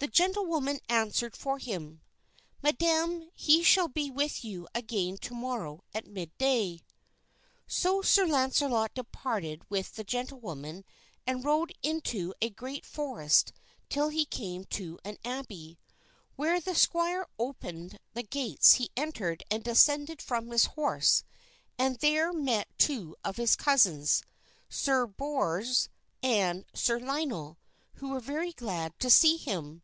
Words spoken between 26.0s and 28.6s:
and Sir Lionel, who were very